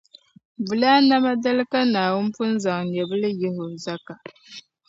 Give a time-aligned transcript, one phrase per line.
[0.65, 4.13] Bulaa nama dali ka Naawuni pun zaŋ nyɛbili n-yihi o zaka.